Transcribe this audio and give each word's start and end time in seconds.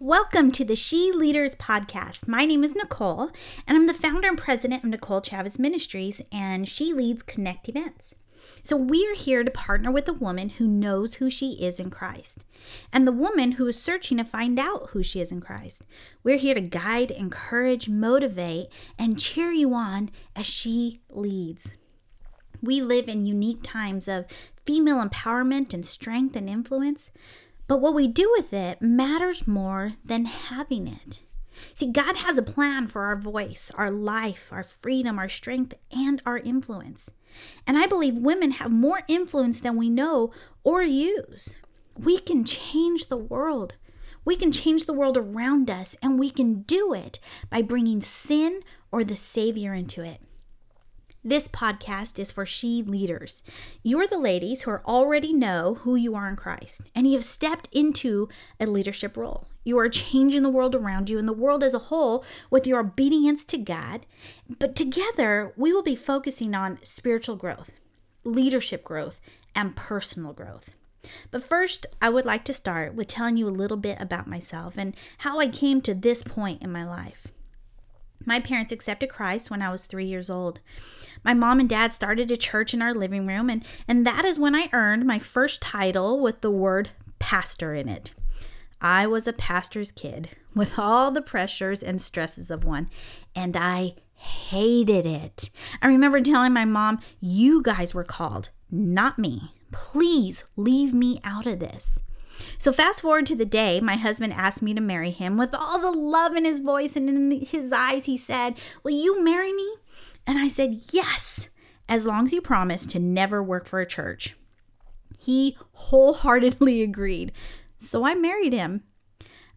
Welcome 0.00 0.52
to 0.52 0.64
the 0.64 0.76
She 0.76 1.10
Leaders 1.10 1.56
Podcast. 1.56 2.28
My 2.28 2.44
name 2.44 2.62
is 2.62 2.76
Nicole, 2.76 3.32
and 3.66 3.76
I'm 3.76 3.88
the 3.88 3.92
founder 3.92 4.28
and 4.28 4.38
president 4.38 4.84
of 4.84 4.90
Nicole 4.90 5.20
Chavez 5.20 5.58
Ministries, 5.58 6.22
and 6.30 6.68
she 6.68 6.92
leads 6.92 7.24
Connect 7.24 7.68
events. 7.68 8.14
So, 8.62 8.76
we're 8.76 9.16
here 9.16 9.42
to 9.42 9.50
partner 9.50 9.90
with 9.90 10.08
a 10.08 10.12
woman 10.12 10.50
who 10.50 10.68
knows 10.68 11.14
who 11.14 11.28
she 11.28 11.54
is 11.54 11.80
in 11.80 11.90
Christ 11.90 12.38
and 12.92 13.08
the 13.08 13.12
woman 13.12 13.52
who 13.52 13.66
is 13.66 13.82
searching 13.82 14.18
to 14.18 14.24
find 14.24 14.56
out 14.60 14.90
who 14.90 15.02
she 15.02 15.20
is 15.20 15.32
in 15.32 15.40
Christ. 15.40 15.82
We're 16.22 16.38
here 16.38 16.54
to 16.54 16.60
guide, 16.60 17.10
encourage, 17.10 17.88
motivate, 17.88 18.68
and 19.00 19.18
cheer 19.18 19.50
you 19.50 19.74
on 19.74 20.12
as 20.36 20.46
she 20.46 21.00
leads. 21.10 21.74
We 22.62 22.80
live 22.80 23.08
in 23.08 23.26
unique 23.26 23.64
times 23.64 24.06
of 24.06 24.26
female 24.64 25.04
empowerment 25.04 25.74
and 25.74 25.84
strength 25.84 26.36
and 26.36 26.48
influence. 26.48 27.10
But 27.68 27.80
what 27.80 27.94
we 27.94 28.08
do 28.08 28.32
with 28.36 28.52
it 28.52 28.82
matters 28.82 29.46
more 29.46 29.94
than 30.04 30.24
having 30.24 30.88
it. 30.88 31.20
See, 31.74 31.92
God 31.92 32.16
has 32.16 32.38
a 32.38 32.42
plan 32.42 32.88
for 32.88 33.02
our 33.02 33.16
voice, 33.16 33.70
our 33.74 33.90
life, 33.90 34.48
our 34.50 34.62
freedom, 34.62 35.18
our 35.18 35.28
strength, 35.28 35.74
and 35.90 36.22
our 36.24 36.38
influence. 36.38 37.10
And 37.66 37.76
I 37.76 37.86
believe 37.86 38.16
women 38.16 38.52
have 38.52 38.70
more 38.70 39.02
influence 39.06 39.60
than 39.60 39.76
we 39.76 39.90
know 39.90 40.32
or 40.64 40.82
use. 40.82 41.56
We 41.96 42.18
can 42.18 42.44
change 42.44 43.08
the 43.08 43.16
world. 43.16 43.74
We 44.24 44.36
can 44.36 44.52
change 44.52 44.86
the 44.86 44.92
world 44.92 45.16
around 45.16 45.70
us, 45.70 45.96
and 46.02 46.18
we 46.18 46.30
can 46.30 46.62
do 46.62 46.94
it 46.94 47.18
by 47.50 47.62
bringing 47.62 48.00
sin 48.00 48.60
or 48.92 49.04
the 49.04 49.16
Savior 49.16 49.74
into 49.74 50.02
it. 50.02 50.20
This 51.24 51.48
podcast 51.48 52.20
is 52.20 52.30
for 52.30 52.46
she 52.46 52.80
leaders. 52.80 53.42
You 53.82 53.98
are 53.98 54.06
the 54.06 54.18
ladies 54.18 54.62
who 54.62 54.70
already 54.70 55.32
know 55.32 55.74
who 55.80 55.96
you 55.96 56.14
are 56.14 56.28
in 56.28 56.36
Christ, 56.36 56.82
and 56.94 57.08
you 57.08 57.14
have 57.14 57.24
stepped 57.24 57.68
into 57.72 58.28
a 58.60 58.66
leadership 58.66 59.16
role. 59.16 59.48
You 59.64 59.78
are 59.80 59.88
changing 59.88 60.42
the 60.42 60.48
world 60.48 60.76
around 60.76 61.10
you 61.10 61.18
and 61.18 61.26
the 61.26 61.32
world 61.32 61.64
as 61.64 61.74
a 61.74 61.80
whole 61.80 62.24
with 62.50 62.68
your 62.68 62.78
obedience 62.80 63.44
to 63.46 63.58
God. 63.58 64.06
But 64.48 64.76
together, 64.76 65.52
we 65.56 65.72
will 65.72 65.82
be 65.82 65.96
focusing 65.96 66.54
on 66.54 66.78
spiritual 66.84 67.34
growth, 67.34 67.72
leadership 68.22 68.84
growth, 68.84 69.20
and 69.56 69.74
personal 69.74 70.32
growth. 70.32 70.76
But 71.32 71.42
first, 71.42 71.84
I 72.00 72.10
would 72.10 72.26
like 72.26 72.44
to 72.44 72.52
start 72.52 72.94
with 72.94 73.08
telling 73.08 73.36
you 73.36 73.48
a 73.48 73.50
little 73.50 73.76
bit 73.76 74.00
about 74.00 74.28
myself 74.28 74.78
and 74.78 74.94
how 75.18 75.40
I 75.40 75.48
came 75.48 75.80
to 75.82 75.94
this 75.94 76.22
point 76.22 76.62
in 76.62 76.70
my 76.70 76.84
life. 76.84 77.26
My 78.28 78.40
parents 78.40 78.72
accepted 78.72 79.08
Christ 79.08 79.50
when 79.50 79.62
I 79.62 79.70
was 79.70 79.86
three 79.86 80.04
years 80.04 80.28
old. 80.28 80.60
My 81.24 81.32
mom 81.32 81.60
and 81.60 81.68
dad 81.68 81.94
started 81.94 82.30
a 82.30 82.36
church 82.36 82.74
in 82.74 82.82
our 82.82 82.92
living 82.92 83.26
room, 83.26 83.48
and, 83.48 83.64
and 83.88 84.06
that 84.06 84.26
is 84.26 84.38
when 84.38 84.54
I 84.54 84.68
earned 84.74 85.06
my 85.06 85.18
first 85.18 85.62
title 85.62 86.20
with 86.20 86.42
the 86.42 86.50
word 86.50 86.90
pastor 87.18 87.74
in 87.74 87.88
it. 87.88 88.12
I 88.82 89.06
was 89.06 89.26
a 89.26 89.32
pastor's 89.32 89.90
kid 89.90 90.28
with 90.54 90.78
all 90.78 91.10
the 91.10 91.22
pressures 91.22 91.82
and 91.82 92.02
stresses 92.02 92.50
of 92.50 92.64
one, 92.64 92.90
and 93.34 93.56
I 93.56 93.94
hated 94.12 95.06
it. 95.06 95.48
I 95.80 95.86
remember 95.86 96.20
telling 96.20 96.52
my 96.52 96.66
mom, 96.66 97.00
You 97.20 97.62
guys 97.62 97.94
were 97.94 98.04
called, 98.04 98.50
not 98.70 99.18
me. 99.18 99.52
Please 99.72 100.44
leave 100.54 100.92
me 100.92 101.18
out 101.24 101.46
of 101.46 101.60
this. 101.60 101.98
So, 102.58 102.72
fast 102.72 103.02
forward 103.02 103.26
to 103.26 103.36
the 103.36 103.44
day 103.44 103.80
my 103.80 103.96
husband 103.96 104.32
asked 104.32 104.62
me 104.62 104.74
to 104.74 104.80
marry 104.80 105.10
him. 105.10 105.36
With 105.36 105.54
all 105.54 105.78
the 105.78 105.90
love 105.90 106.34
in 106.34 106.44
his 106.44 106.58
voice 106.58 106.96
and 106.96 107.08
in 107.08 107.40
his 107.40 107.72
eyes, 107.72 108.06
he 108.06 108.16
said, 108.16 108.58
Will 108.82 108.92
you 108.92 109.22
marry 109.22 109.52
me? 109.52 109.76
And 110.26 110.38
I 110.38 110.48
said, 110.48 110.80
Yes, 110.92 111.48
as 111.88 112.06
long 112.06 112.24
as 112.24 112.32
you 112.32 112.40
promise 112.40 112.86
to 112.86 112.98
never 112.98 113.42
work 113.42 113.66
for 113.66 113.80
a 113.80 113.86
church. 113.86 114.36
He 115.18 115.56
wholeheartedly 115.72 116.82
agreed. 116.82 117.32
So 117.78 118.04
I 118.04 118.14
married 118.14 118.52
him. 118.52 118.84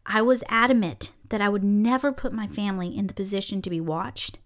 I 0.05 0.21
was 0.21 0.43
adamant 0.49 1.11
that 1.29 1.41
I 1.41 1.49
would 1.49 1.63
never 1.63 2.11
put 2.11 2.33
my 2.33 2.47
family 2.47 2.95
in 2.95 3.07
the 3.07 3.13
position 3.13 3.61
to 3.61 3.69
be 3.69 3.79
watched, 3.79 4.39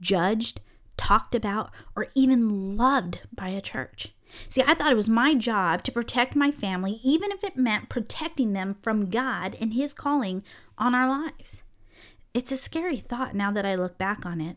judged, 0.00 0.60
talked 0.96 1.34
about, 1.34 1.70
or 1.94 2.08
even 2.14 2.76
loved 2.76 3.20
by 3.32 3.48
a 3.48 3.60
church. 3.60 4.12
See, 4.48 4.62
I 4.62 4.74
thought 4.74 4.92
it 4.92 4.96
was 4.96 5.08
my 5.08 5.34
job 5.34 5.82
to 5.84 5.92
protect 5.92 6.36
my 6.36 6.50
family, 6.50 7.00
even 7.02 7.32
if 7.32 7.42
it 7.44 7.56
meant 7.56 7.88
protecting 7.88 8.52
them 8.52 8.74
from 8.74 9.10
God 9.10 9.56
and 9.60 9.74
His 9.74 9.94
calling 9.94 10.42
on 10.78 10.94
our 10.94 11.08
lives. 11.08 11.62
It's 12.34 12.52
a 12.52 12.56
scary 12.56 12.98
thought 12.98 13.34
now 13.34 13.50
that 13.52 13.66
I 13.66 13.74
look 13.74 13.96
back 13.98 14.26
on 14.26 14.40
it. 14.40 14.56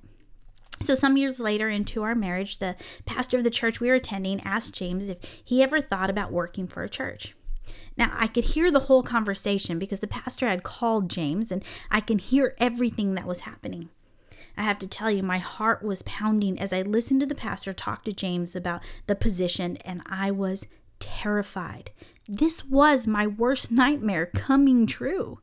So, 0.81 0.95
some 0.95 1.17
years 1.17 1.39
later 1.39 1.69
into 1.69 2.03
our 2.03 2.15
marriage, 2.15 2.59
the 2.59 2.75
pastor 3.05 3.37
of 3.37 3.43
the 3.43 3.49
church 3.49 3.79
we 3.79 3.89
were 3.89 3.95
attending 3.95 4.41
asked 4.41 4.73
James 4.73 5.09
if 5.09 5.19
he 5.43 5.61
ever 5.61 5.81
thought 5.81 6.09
about 6.09 6.31
working 6.31 6.67
for 6.67 6.83
a 6.83 6.89
church. 6.89 7.35
Now, 7.97 8.11
I 8.13 8.27
could 8.27 8.45
hear 8.45 8.71
the 8.71 8.81
whole 8.81 9.03
conversation 9.03 9.77
because 9.77 9.99
the 9.99 10.07
pastor 10.07 10.47
had 10.47 10.63
called 10.63 11.09
James 11.09 11.51
and 11.51 11.63
I 11.91 11.99
can 11.99 12.17
hear 12.17 12.55
everything 12.57 13.15
that 13.15 13.27
was 13.27 13.41
happening. 13.41 13.89
I 14.59 14.63
have 14.63 14.77
to 14.79 14.87
tell 14.87 15.09
you, 15.09 15.23
my 15.23 15.37
heart 15.37 15.81
was 15.83 16.01
pounding 16.01 16.59
as 16.59 16.73
I 16.73 16.81
listened 16.81 17.21
to 17.21 17.25
the 17.25 17.33
pastor 17.33 17.71
talk 17.71 18.03
to 18.03 18.11
James 18.11 18.57
about 18.57 18.83
the 19.07 19.15
position, 19.15 19.77
and 19.85 20.01
I 20.05 20.31
was 20.31 20.67
terrified. 20.99 21.91
This 22.27 22.65
was 22.65 23.07
my 23.07 23.25
worst 23.25 23.71
nightmare 23.71 24.25
coming 24.25 24.85
true. 24.85 25.39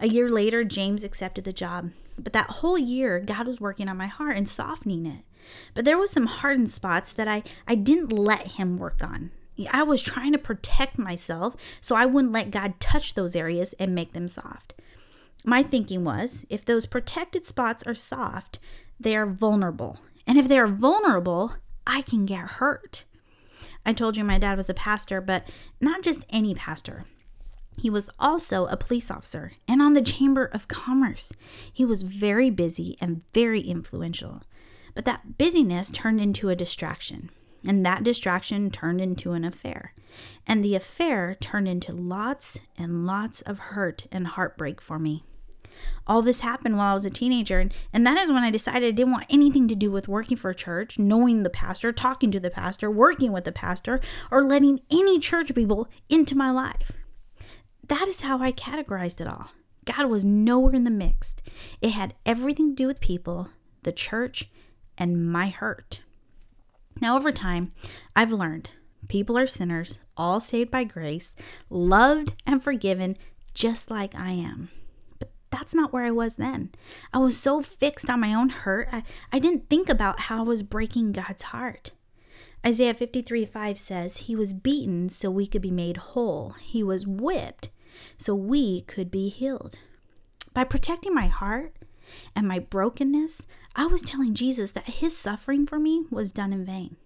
A 0.00 0.08
year 0.08 0.28
later, 0.28 0.64
James 0.64 1.04
accepted 1.04 1.44
the 1.44 1.52
job. 1.52 1.92
But 2.18 2.32
that 2.32 2.50
whole 2.50 2.76
year, 2.76 3.20
God 3.20 3.46
was 3.46 3.60
working 3.60 3.88
on 3.88 3.96
my 3.96 4.08
heart 4.08 4.36
and 4.36 4.48
softening 4.48 5.06
it. 5.06 5.22
But 5.72 5.84
there 5.84 5.96
was 5.96 6.10
some 6.10 6.26
hardened 6.26 6.70
spots 6.70 7.12
that 7.12 7.28
I, 7.28 7.44
I 7.68 7.76
didn't 7.76 8.10
let 8.10 8.52
him 8.52 8.76
work 8.76 9.04
on. 9.04 9.30
I 9.70 9.84
was 9.84 10.02
trying 10.02 10.32
to 10.32 10.38
protect 10.38 10.98
myself 10.98 11.54
so 11.80 11.94
I 11.94 12.06
wouldn't 12.06 12.32
let 12.32 12.50
God 12.50 12.80
touch 12.80 13.14
those 13.14 13.36
areas 13.36 13.72
and 13.74 13.94
make 13.94 14.14
them 14.14 14.28
soft. 14.28 14.74
My 15.48 15.62
thinking 15.62 16.02
was 16.02 16.44
if 16.50 16.64
those 16.64 16.86
protected 16.86 17.46
spots 17.46 17.84
are 17.84 17.94
soft, 17.94 18.58
they 18.98 19.16
are 19.16 19.26
vulnerable. 19.26 20.00
And 20.26 20.38
if 20.38 20.48
they 20.48 20.58
are 20.58 20.66
vulnerable, 20.66 21.54
I 21.86 22.02
can 22.02 22.26
get 22.26 22.50
hurt. 22.50 23.04
I 23.86 23.92
told 23.92 24.16
you 24.16 24.24
my 24.24 24.38
dad 24.38 24.56
was 24.56 24.68
a 24.68 24.74
pastor, 24.74 25.20
but 25.20 25.48
not 25.80 26.02
just 26.02 26.26
any 26.30 26.52
pastor. 26.52 27.04
He 27.78 27.88
was 27.88 28.10
also 28.18 28.66
a 28.66 28.76
police 28.76 29.08
officer 29.08 29.52
and 29.68 29.80
on 29.80 29.92
the 29.92 30.02
Chamber 30.02 30.46
of 30.46 30.66
Commerce. 30.66 31.32
He 31.72 31.84
was 31.84 32.02
very 32.02 32.50
busy 32.50 32.96
and 33.00 33.22
very 33.32 33.60
influential. 33.60 34.42
But 34.96 35.04
that 35.04 35.38
busyness 35.38 35.90
turned 35.90 36.20
into 36.20 36.48
a 36.48 36.56
distraction, 36.56 37.30
and 37.64 37.86
that 37.86 38.02
distraction 38.02 38.70
turned 38.70 39.00
into 39.00 39.32
an 39.32 39.44
affair. 39.44 39.94
And 40.44 40.64
the 40.64 40.74
affair 40.74 41.36
turned 41.38 41.68
into 41.68 41.92
lots 41.92 42.58
and 42.76 43.06
lots 43.06 43.42
of 43.42 43.58
hurt 43.58 44.06
and 44.10 44.26
heartbreak 44.26 44.80
for 44.80 44.98
me. 44.98 45.22
All 46.06 46.22
this 46.22 46.40
happened 46.40 46.76
while 46.76 46.92
I 46.92 46.94
was 46.94 47.04
a 47.04 47.10
teenager, 47.10 47.58
and, 47.58 47.74
and 47.92 48.06
that 48.06 48.18
is 48.18 48.30
when 48.30 48.44
I 48.44 48.50
decided 48.50 48.86
I 48.86 48.90
didn't 48.92 49.12
want 49.12 49.26
anything 49.28 49.66
to 49.68 49.74
do 49.74 49.90
with 49.90 50.08
working 50.08 50.36
for 50.36 50.50
a 50.50 50.54
church, 50.54 50.98
knowing 50.98 51.42
the 51.42 51.50
pastor, 51.50 51.92
talking 51.92 52.30
to 52.30 52.40
the 52.40 52.50
pastor, 52.50 52.90
working 52.90 53.32
with 53.32 53.44
the 53.44 53.52
pastor, 53.52 54.00
or 54.30 54.44
letting 54.44 54.80
any 54.90 55.18
church 55.18 55.54
people 55.54 55.88
into 56.08 56.36
my 56.36 56.50
life. 56.50 56.92
That 57.88 58.08
is 58.08 58.20
how 58.20 58.40
I 58.40 58.52
categorized 58.52 59.20
it 59.20 59.26
all. 59.26 59.50
God 59.84 60.06
was 60.06 60.24
nowhere 60.24 60.74
in 60.74 60.84
the 60.84 60.90
mix. 60.90 61.36
It 61.80 61.90
had 61.90 62.14
everything 62.24 62.70
to 62.70 62.82
do 62.82 62.86
with 62.86 63.00
people, 63.00 63.48
the 63.82 63.92
church, 63.92 64.48
and 64.98 65.30
my 65.30 65.48
hurt. 65.48 66.00
Now, 67.00 67.16
over 67.16 67.30
time, 67.30 67.72
I've 68.14 68.32
learned 68.32 68.70
people 69.08 69.38
are 69.38 69.46
sinners, 69.46 70.00
all 70.16 70.40
saved 70.40 70.70
by 70.70 70.84
grace, 70.84 71.34
loved 71.70 72.34
and 72.46 72.62
forgiven, 72.62 73.16
just 73.54 73.90
like 73.90 74.14
I 74.14 74.30
am 74.30 74.70
that's 75.56 75.74
not 75.74 75.90
where 75.90 76.04
I 76.04 76.10
was 76.10 76.36
then. 76.36 76.70
I 77.14 77.18
was 77.18 77.38
so 77.38 77.62
fixed 77.62 78.10
on 78.10 78.20
my 78.20 78.34
own 78.34 78.50
hurt, 78.50 78.88
I, 78.92 79.02
I 79.32 79.38
didn't 79.38 79.70
think 79.70 79.88
about 79.88 80.20
how 80.20 80.40
I 80.40 80.42
was 80.42 80.62
breaking 80.62 81.12
God's 81.12 81.44
heart. 81.44 81.92
Isaiah 82.64 82.92
53 82.92 83.46
5 83.46 83.78
says, 83.78 84.16
He 84.18 84.36
was 84.36 84.52
beaten 84.52 85.08
so 85.08 85.30
we 85.30 85.46
could 85.46 85.62
be 85.62 85.70
made 85.70 85.96
whole. 85.96 86.50
He 86.60 86.82
was 86.82 87.06
whipped 87.06 87.70
so 88.18 88.34
we 88.34 88.82
could 88.82 89.10
be 89.10 89.30
healed. 89.30 89.78
By 90.52 90.64
protecting 90.64 91.14
my 91.14 91.28
heart 91.28 91.74
and 92.34 92.46
my 92.46 92.58
brokenness, 92.58 93.46
I 93.74 93.86
was 93.86 94.02
telling 94.02 94.34
Jesus 94.34 94.72
that 94.72 95.00
His 95.00 95.16
suffering 95.16 95.66
for 95.66 95.78
me 95.78 96.04
was 96.10 96.32
done 96.32 96.52
in 96.52 96.66
vain. 96.66 96.96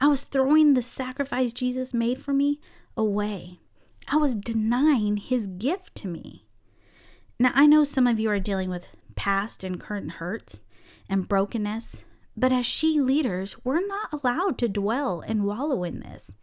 I 0.00 0.08
was 0.08 0.24
throwing 0.24 0.74
the 0.74 0.82
sacrifice 0.82 1.52
Jesus 1.52 1.94
made 1.94 2.18
for 2.18 2.32
me 2.32 2.58
away. 2.96 3.60
I 4.08 4.16
was 4.16 4.34
denying 4.34 5.18
His 5.18 5.46
gift 5.46 5.94
to 5.96 6.08
me. 6.08 6.44
Now, 7.38 7.52
I 7.54 7.66
know 7.66 7.84
some 7.84 8.06
of 8.06 8.20
you 8.20 8.30
are 8.30 8.38
dealing 8.38 8.70
with 8.70 8.86
past 9.16 9.64
and 9.64 9.80
current 9.80 10.12
hurts 10.12 10.62
and 11.08 11.28
brokenness, 11.28 12.04
but 12.36 12.52
as 12.52 12.66
she 12.66 13.00
leaders, 13.00 13.56
we're 13.64 13.86
not 13.86 14.12
allowed 14.12 14.58
to 14.58 14.68
dwell 14.68 15.20
and 15.20 15.44
wallow 15.44 15.84
in 15.84 16.00
this. 16.00 16.34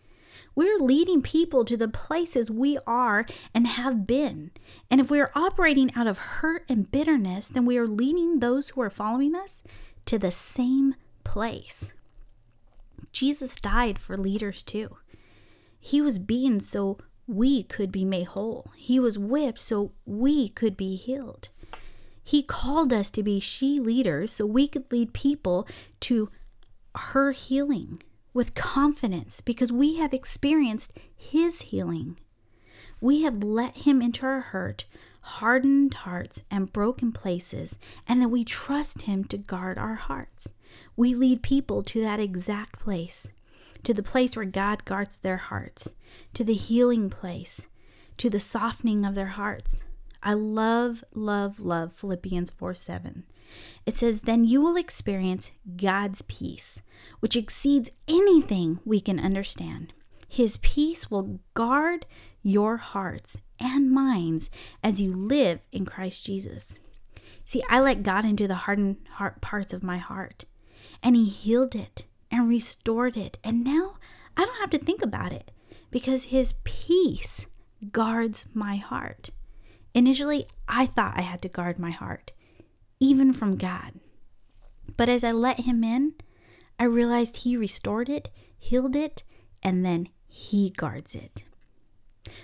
We're 0.54 0.80
leading 0.80 1.22
people 1.22 1.64
to 1.66 1.78
the 1.78 1.88
places 1.88 2.52
we 2.52 2.78
are 2.86 3.26
and 3.54 3.68
have 3.68 4.06
been. 4.06 4.52
And 4.90 5.00
if 5.00 5.10
we 5.10 5.20
are 5.22 5.32
operating 5.34 5.94
out 5.96 6.08
of 6.08 6.18
hurt 6.18 6.66
and 6.68 6.92
bitterness, 6.92 7.48
then 7.48 7.66
we 7.66 7.78
are 7.78 7.88
leading 7.88 8.40
those 8.40 8.70
who 8.70 8.82
are 8.82 8.90
following 8.90 9.34
us 9.34 9.64
to 10.06 10.20
the 10.20 10.32
same 10.32 10.96
place. 11.24 11.94
Jesus 13.14 13.56
died 13.56 13.98
for 14.00 14.18
leaders 14.18 14.62
too. 14.64 14.98
He 15.80 16.02
was 16.02 16.20
beaten 16.20 16.60
so 16.60 16.98
we 17.32 17.64
could 17.64 17.92
be 17.92 18.06
made 18.06 18.28
whole. 18.28 18.72
He 18.76 19.00
was 19.00 19.18
whipped 19.18 19.60
so 19.60 19.94
we 20.06 20.50
could 20.50 20.76
be 20.76 20.96
healed. 20.96 21.50
He 22.24 22.44
called 22.44 22.94
us 22.94 23.10
to 23.12 23.24
be 23.24 23.40
she 23.40 23.80
leaders 23.80 24.32
so 24.34 24.46
we 24.46 24.68
could 24.68 24.92
lead 24.92 25.14
people 25.14 25.68
to 26.02 26.30
her 26.96 27.32
healing 27.32 28.02
with 28.34 28.56
confidence 28.56 29.42
because 29.42 29.72
we 29.72 29.98
have 29.98 30.14
experienced 30.14 30.98
His 31.16 31.62
healing. 31.64 32.18
We 33.00 33.24
have 33.24 33.44
let 33.44 33.78
Him 33.78 34.02
into 34.02 34.26
our 34.26 34.42
hurt, 34.42 34.86
hardened 35.22 35.94
hearts, 35.94 36.44
and 36.52 36.72
broken 36.72 37.12
places, 37.12 37.78
and 38.08 38.22
then 38.22 38.30
we 38.30 38.44
trust 38.44 39.04
Him 39.04 39.24
to 39.26 39.38
guard 39.38 39.78
our 39.78 39.96
hearts. 39.96 40.54
We 40.96 41.16
lead 41.16 41.44
people 41.44 41.84
to 41.84 42.02
that 42.02 42.20
exact 42.20 42.80
place, 42.80 43.28
to 43.84 43.94
the 43.94 44.04
place 44.04 44.36
where 44.36 44.46
God 44.46 44.86
guards 44.86 45.18
their 45.18 45.38
hearts, 45.38 45.94
to 46.34 46.44
the 46.44 46.54
healing 46.54 47.10
place, 47.10 47.68
to 48.18 48.30
the 48.30 48.40
softening 48.40 49.06
of 49.06 49.16
their 49.16 49.28
hearts. 49.28 49.84
I 50.24 50.34
love, 50.34 51.04
love, 51.14 51.60
love 51.60 51.94
Philippians 51.94 52.52
4 52.52 52.76
7. 52.76 53.24
It 53.86 53.98
says, 53.98 54.22
Then 54.22 54.44
you 54.46 54.62
will 54.62 54.78
experience 54.78 55.52
God's 55.76 56.22
peace, 56.22 56.82
which 57.20 57.36
exceeds 57.36 57.90
anything 58.08 58.80
we 58.86 59.02
can 59.02 59.20
understand. 59.20 59.94
His 60.28 60.58
peace 60.58 61.12
will 61.12 61.40
guard 61.54 62.06
your 62.44 62.78
hearts 62.78 63.38
and 63.60 63.92
minds 63.92 64.50
as 64.84 65.02
you 65.02 65.14
live 65.14 65.60
in 65.72 65.86
Christ 65.86 66.26
Jesus. 66.26 66.80
See, 67.44 67.64
I 67.70 67.80
let 67.80 68.04
God 68.04 68.24
into 68.24 68.48
the 68.48 68.56
hardened 68.56 68.98
heart 69.16 69.42
parts 69.42 69.74
of 69.74 69.84
my 69.84 69.98
heart, 69.98 70.46
and 71.04 71.16
He 71.16 71.26
healed 71.26 71.76
it 71.76 72.06
and 72.32 72.50
restored 72.50 73.18
it. 73.18 73.38
And 73.44 73.64
now 73.64 73.98
I 74.38 74.46
don't 74.46 74.60
have 74.60 74.70
to 74.72 74.78
think 74.78 75.04
about 75.04 75.34
it 75.34 75.52
because 75.92 76.26
His 76.26 76.54
peace 76.64 77.46
guards 77.92 78.46
my 78.54 78.78
heart. 78.78 79.30
Initially, 79.94 80.46
I 80.68 80.86
thought 80.86 81.18
I 81.18 81.22
had 81.22 81.42
to 81.42 81.50
guard 81.50 81.78
my 81.78 81.92
heart, 81.92 82.32
even 83.00 83.34
from 83.34 83.58
God. 83.58 83.94
But 84.96 85.10
as 85.10 85.24
I 85.24 85.32
let 85.32 85.62
Him 85.62 85.84
in, 85.84 86.14
I 86.80 86.86
realized 86.86 87.38
He 87.38 87.58
restored 87.58 88.10
it, 88.10 88.30
healed 88.58 88.96
it, 88.96 89.24
and 89.62 89.86
then 89.86 90.08
He 90.28 90.70
guards 90.70 91.14
it. 91.14 91.44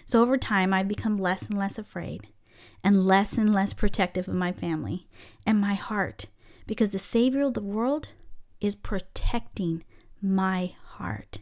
So 0.05 0.21
over 0.21 0.37
time, 0.37 0.73
I've 0.73 0.87
become 0.87 1.17
less 1.17 1.43
and 1.43 1.57
less 1.57 1.77
afraid 1.77 2.27
and 2.83 3.05
less 3.05 3.37
and 3.37 3.53
less 3.53 3.73
protective 3.73 4.27
of 4.27 4.35
my 4.35 4.51
family 4.51 5.07
and 5.45 5.59
my 5.59 5.75
heart 5.75 6.25
because 6.65 6.89
the 6.89 6.99
Savior 6.99 7.43
of 7.43 7.53
the 7.53 7.61
world 7.61 8.09
is 8.61 8.75
protecting 8.75 9.83
my 10.21 10.73
heart. 10.93 11.39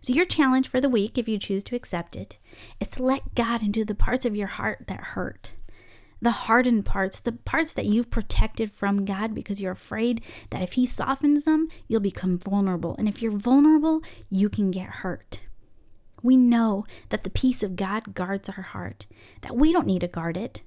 So, 0.00 0.12
your 0.12 0.26
challenge 0.26 0.68
for 0.68 0.80
the 0.80 0.88
week, 0.88 1.18
if 1.18 1.28
you 1.28 1.38
choose 1.38 1.64
to 1.64 1.76
accept 1.76 2.16
it, 2.16 2.38
is 2.80 2.88
to 2.88 3.02
let 3.02 3.34
God 3.34 3.62
into 3.62 3.84
the 3.84 3.94
parts 3.94 4.24
of 4.24 4.36
your 4.36 4.46
heart 4.46 4.84
that 4.88 5.00
hurt. 5.00 5.52
The 6.20 6.30
hardened 6.30 6.86
parts, 6.86 7.20
the 7.20 7.32
parts 7.32 7.74
that 7.74 7.86
you've 7.86 8.10
protected 8.10 8.70
from 8.70 9.04
God 9.04 9.34
because 9.34 9.60
you're 9.60 9.72
afraid 9.72 10.22
that 10.50 10.62
if 10.62 10.72
He 10.72 10.86
softens 10.86 11.44
them, 11.44 11.68
you'll 11.88 12.00
become 12.00 12.38
vulnerable. 12.38 12.94
And 12.98 13.08
if 13.08 13.20
you're 13.20 13.32
vulnerable, 13.32 14.02
you 14.30 14.48
can 14.48 14.70
get 14.70 14.88
hurt. 14.88 15.40
We 16.22 16.36
know 16.36 16.86
that 17.10 17.24
the 17.24 17.30
peace 17.30 17.62
of 17.62 17.76
God 17.76 18.14
guards 18.14 18.48
our 18.48 18.62
heart, 18.62 19.06
that 19.42 19.56
we 19.56 19.72
don't 19.72 19.86
need 19.86 20.00
to 20.00 20.08
guard 20.08 20.36
it. 20.36 20.62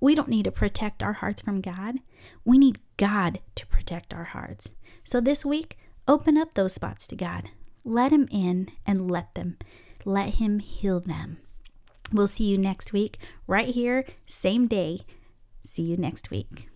We 0.00 0.14
don't 0.14 0.28
need 0.28 0.44
to 0.44 0.50
protect 0.50 1.02
our 1.02 1.14
hearts 1.14 1.40
from 1.40 1.60
God. 1.60 1.96
We 2.44 2.58
need 2.58 2.78
God 2.96 3.40
to 3.54 3.66
protect 3.66 4.12
our 4.12 4.24
hearts. 4.24 4.72
So 5.04 5.20
this 5.20 5.44
week, 5.44 5.78
open 6.08 6.36
up 6.36 6.54
those 6.54 6.72
spots 6.72 7.06
to 7.08 7.16
God. 7.16 7.50
Let 7.84 8.12
Him 8.12 8.26
in 8.30 8.68
and 8.86 9.10
let 9.10 9.34
them. 9.34 9.58
Let 10.04 10.36
Him 10.36 10.58
heal 10.58 11.00
them. 11.00 11.38
We'll 12.12 12.26
see 12.26 12.44
you 12.44 12.58
next 12.58 12.92
week, 12.92 13.18
right 13.46 13.68
here, 13.68 14.04
same 14.26 14.66
day. 14.66 15.00
See 15.62 15.82
you 15.82 15.96
next 15.96 16.30
week. 16.30 16.68